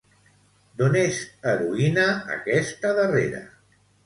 D'on 0.79 0.97
és 1.01 1.19
heroïna 1.51 2.07
aquesta 2.39 2.95
darrera? 3.03 3.45